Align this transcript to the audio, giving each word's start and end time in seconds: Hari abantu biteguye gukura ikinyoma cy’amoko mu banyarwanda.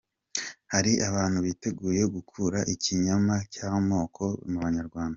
Hari 0.73 0.91
abantu 1.07 1.37
biteguye 1.45 2.01
gukura 2.15 2.59
ikinyoma 2.73 3.35
cy’amoko 3.53 4.23
mu 4.49 4.57
banyarwanda. 4.65 5.09